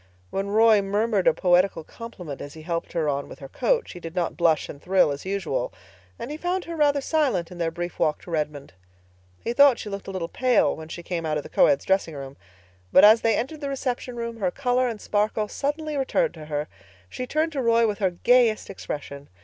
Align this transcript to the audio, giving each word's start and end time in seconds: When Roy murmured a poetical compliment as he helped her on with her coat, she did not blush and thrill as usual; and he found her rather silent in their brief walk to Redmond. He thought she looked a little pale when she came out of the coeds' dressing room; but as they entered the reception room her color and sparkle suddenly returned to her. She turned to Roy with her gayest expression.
When 0.31 0.47
Roy 0.47 0.81
murmured 0.81 1.27
a 1.27 1.33
poetical 1.35 1.83
compliment 1.83 2.41
as 2.41 2.55
he 2.55 2.63
helped 2.63 2.93
her 2.93 3.07
on 3.07 3.29
with 3.29 3.37
her 3.37 3.47
coat, 3.47 3.87
she 3.87 3.99
did 3.99 4.15
not 4.15 4.35
blush 4.35 4.67
and 4.67 4.81
thrill 4.81 5.11
as 5.11 5.27
usual; 5.27 5.71
and 6.17 6.31
he 6.31 6.37
found 6.37 6.65
her 6.65 6.75
rather 6.75 7.01
silent 7.01 7.51
in 7.51 7.59
their 7.59 7.69
brief 7.69 7.99
walk 7.99 8.19
to 8.23 8.31
Redmond. 8.31 8.73
He 9.43 9.53
thought 9.53 9.77
she 9.77 9.89
looked 9.89 10.07
a 10.07 10.11
little 10.11 10.27
pale 10.27 10.75
when 10.75 10.87
she 10.89 11.03
came 11.03 11.23
out 11.23 11.37
of 11.37 11.43
the 11.43 11.49
coeds' 11.49 11.85
dressing 11.85 12.15
room; 12.15 12.35
but 12.91 13.03
as 13.05 13.21
they 13.21 13.35
entered 13.37 13.61
the 13.61 13.69
reception 13.69 14.15
room 14.15 14.37
her 14.37 14.49
color 14.49 14.87
and 14.87 14.99
sparkle 14.99 15.47
suddenly 15.47 15.95
returned 15.95 16.33
to 16.33 16.45
her. 16.45 16.67
She 17.07 17.27
turned 17.27 17.51
to 17.51 17.61
Roy 17.61 17.85
with 17.85 17.99
her 17.99 18.09
gayest 18.09 18.71
expression. 18.71 19.29